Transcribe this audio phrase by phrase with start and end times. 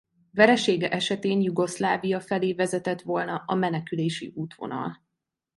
[0.31, 4.95] Veresége esetén Jugoszlávia felé vezetett volna a menekülési útvonal.